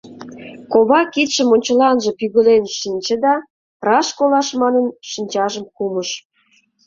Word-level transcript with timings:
Кова 0.71 1.01
кидшым 1.13 1.49
ончыланже 1.55 2.11
пӱгылен 2.19 2.63
шинче 2.79 3.15
да, 3.25 3.33
раш 3.87 4.07
колаш 4.17 4.47
манын, 4.61 4.85
шинчажым 5.09 5.65
кумыш. 5.75 6.09